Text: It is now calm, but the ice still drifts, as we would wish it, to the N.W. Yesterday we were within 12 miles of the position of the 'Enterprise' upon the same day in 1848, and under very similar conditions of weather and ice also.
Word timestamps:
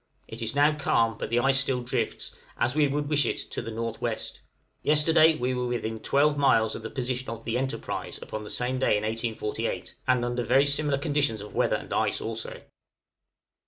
It 0.27 0.41
is 0.41 0.55
now 0.55 0.75
calm, 0.75 1.15
but 1.19 1.29
the 1.29 1.37
ice 1.37 1.59
still 1.59 1.83
drifts, 1.83 2.31
as 2.57 2.73
we 2.73 2.87
would 2.87 3.07
wish 3.07 3.23
it, 3.27 3.37
to 3.51 3.61
the 3.61 3.69
N.W. 3.69 4.15
Yesterday 4.81 5.35
we 5.35 5.53
were 5.53 5.67
within 5.67 5.99
12 5.99 6.39
miles 6.39 6.73
of 6.73 6.81
the 6.81 6.89
position 6.89 7.29
of 7.29 7.43
the 7.43 7.55
'Enterprise' 7.55 8.17
upon 8.19 8.43
the 8.43 8.49
same 8.49 8.79
day 8.79 8.97
in 8.97 9.03
1848, 9.03 9.93
and 10.07 10.25
under 10.25 10.43
very 10.43 10.65
similar 10.65 10.97
conditions 10.97 11.39
of 11.39 11.53
weather 11.53 11.75
and 11.75 11.93
ice 11.93 12.19
also. 12.19 12.61